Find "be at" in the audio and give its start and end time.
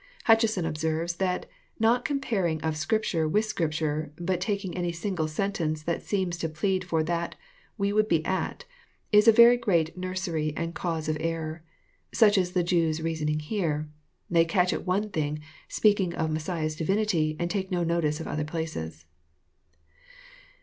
8.07-8.65